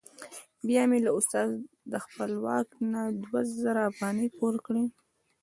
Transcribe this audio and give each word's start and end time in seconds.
بیا 0.67 0.83
مې 0.89 0.99
له 1.05 1.11
استاد 1.17 1.49
خپلواک 2.05 2.67
نه 2.91 3.01
دوه 3.21 3.41
زره 3.63 3.81
افغانۍ 3.91 4.27
پور 4.37 4.55
کړې. 4.65 4.85